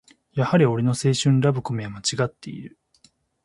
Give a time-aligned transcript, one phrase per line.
[0.33, 2.79] やはり俺の青春ラブコメはまちがっている